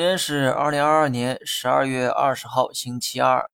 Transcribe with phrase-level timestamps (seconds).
[0.00, 3.50] 今天是二零二二年十二月二十号，星期二。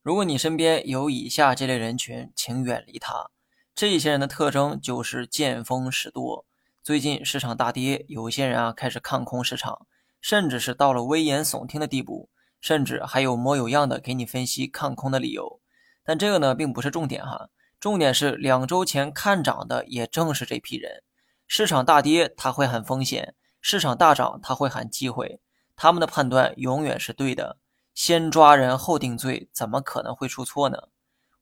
[0.00, 3.30] 如果你身边有以下这类人群，请远离他。
[3.74, 6.46] 这些人的特征就是见风使舵。
[6.84, 9.88] 最近市场大跌，有些人啊开始看空市场，
[10.20, 12.28] 甚至是到了危言耸听的地步，
[12.60, 15.60] 甚至还有模有样的给你分析看空的理由。
[16.04, 17.48] 但这个呢，并不是重点哈。
[17.80, 21.02] 重点是两周前看涨的也正是这批人。
[21.48, 25.40] 市场大跌他会喊风险，市场大涨他会喊机会。
[25.80, 27.56] 他们的判断永远是对的，
[27.94, 30.88] 先抓人后定罪，怎么可能会出错呢？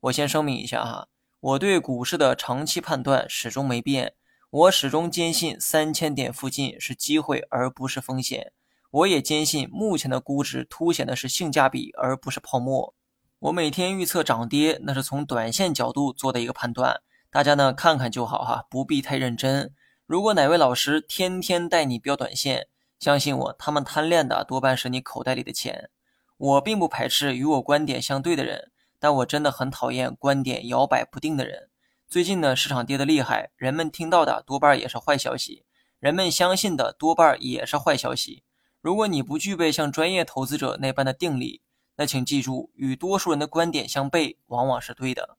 [0.01, 1.09] 我先声明一下哈，
[1.41, 4.13] 我对股市的长期判断始终没变，
[4.51, 8.53] 我始终坚信三千点附近是机会而不是风险。
[8.91, 12.95] 我也坚信目前的估值凸显的是性价比而不是泡沫。
[13.39, 17.01] 我每天预测涨跌，那是从短线角度做的一个判断，
[17.31, 19.73] 大家呢看看就好哈，不必太认真。
[20.05, 22.69] 如果哪位老师天天带你标短线，
[22.99, 25.91] 相信我，他们贪恋的多半是你口袋里的钱。
[26.39, 31.71] 我并不排斥与我观点相对的人，但我真的很讨厌观点摇摆不定的人。
[32.09, 35.65] 最近呢，市场跌得厉害，人们听到的多半也是坏消息，
[35.99, 38.43] 人们相信的多半也是坏消息。
[38.81, 41.63] 如果你不具备像专业投资者那般的定力，
[41.97, 45.37] 那请记住，与多数人的观点相悖，往往是对的。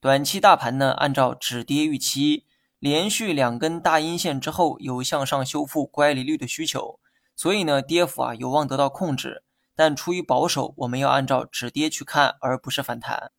[0.00, 2.46] 短期大盘呢，按照止跌预期，
[2.78, 6.98] 连续两根大阴线之后，有向上修复乖离率的需求，
[7.38, 9.44] 所以呢，跌幅啊有望得到控制。
[9.76, 13.30] 但出于保守，我们要按照止跌去看，而不是反弹。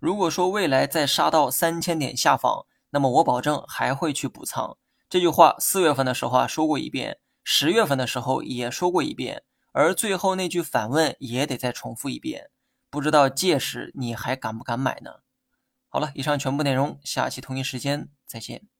[0.00, 4.76] 如果说未来再杀到三千点下方，那么我保证还会去补仓。
[5.08, 9.44] 这句话四月份的时候啊说过一遍，十月份的时候也说过一遍。
[9.70, 12.50] 而最后那句反问也得再重复一遍，
[12.90, 15.20] 不知道届时你还敢不敢买呢？
[15.88, 18.73] 好了，以上全部内容，下期同一时间再见。